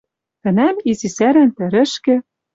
Тӹнӓм 0.41 0.75
изи 0.89 1.09
сӓрӓн 1.17 1.49
тӹрӹшкӹ 1.57 2.15